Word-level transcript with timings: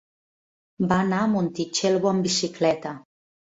Va 0.93 0.97
anar 1.05 1.21
a 1.25 1.29
Montitxelvo 1.35 2.13
amb 2.15 2.29
bicicleta. 2.31 2.99